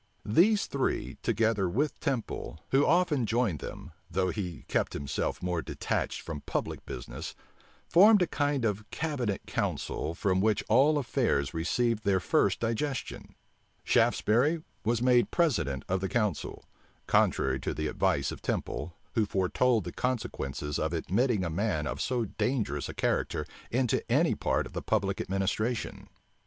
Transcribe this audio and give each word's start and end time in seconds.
These 0.25 0.65
three, 0.65 1.17
together 1.21 1.69
with 1.69 1.99
Temple, 1.99 2.59
who 2.71 2.83
often 2.87 3.27
joined 3.27 3.59
them, 3.59 3.91
though 4.09 4.31
he 4.31 4.65
kept 4.67 4.93
himself 4.93 5.43
more 5.43 5.61
detached 5.61 6.21
from 6.21 6.41
public 6.41 6.83
business, 6.87 7.35
formed 7.87 8.23
a 8.23 8.25
kind 8.25 8.65
of 8.65 8.89
cabinet 8.89 9.43
council, 9.45 10.15
from 10.15 10.41
which 10.41 10.63
all 10.67 10.97
affairs 10.97 11.53
received 11.53 12.03
their 12.03 12.19
first 12.19 12.59
digestion. 12.59 13.35
Shaftesbury 13.83 14.63
was 14.83 15.03
made 15.03 15.29
president 15.29 15.85
of 15.87 16.01
the 16.01 16.09
council; 16.09 16.65
contrary 17.05 17.59
to 17.59 17.71
the 17.71 17.85
advice 17.85 18.31
of 18.31 18.41
Temple, 18.41 18.97
who 19.13 19.27
foretold 19.27 19.83
the 19.83 19.91
consequences 19.91 20.79
of 20.79 20.93
admitting 20.93 21.43
a 21.43 21.49
man 21.51 21.85
of 21.85 22.01
so 22.01 22.25
dangerous 22.25 22.89
a 22.89 22.95
character 22.95 23.45
into 23.69 24.01
any 24.11 24.33
part 24.33 24.65
of 24.65 24.73
the 24.73 24.81
public 24.81 25.21
administration. 25.21 26.07